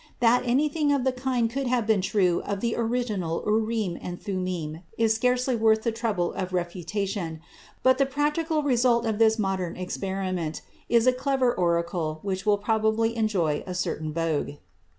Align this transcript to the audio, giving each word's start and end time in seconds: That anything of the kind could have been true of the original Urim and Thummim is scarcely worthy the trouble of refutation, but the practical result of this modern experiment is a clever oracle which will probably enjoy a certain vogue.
That 0.19 0.41
anything 0.43 0.91
of 0.91 1.03
the 1.03 1.11
kind 1.11 1.47
could 1.47 1.67
have 1.67 1.85
been 1.85 2.01
true 2.01 2.41
of 2.47 2.59
the 2.59 2.75
original 2.75 3.43
Urim 3.45 3.99
and 4.01 4.19
Thummim 4.19 4.79
is 4.97 5.13
scarcely 5.13 5.55
worthy 5.55 5.83
the 5.83 5.91
trouble 5.91 6.33
of 6.33 6.53
refutation, 6.53 7.39
but 7.83 7.99
the 7.99 8.07
practical 8.07 8.63
result 8.63 9.05
of 9.05 9.19
this 9.19 9.37
modern 9.37 9.75
experiment 9.77 10.63
is 10.89 11.05
a 11.05 11.13
clever 11.13 11.53
oracle 11.53 12.17
which 12.23 12.47
will 12.47 12.57
probably 12.57 13.15
enjoy 13.15 13.63
a 13.67 13.75
certain 13.75 14.11
vogue. 14.11 14.53